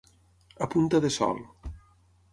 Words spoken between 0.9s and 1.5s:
de sol.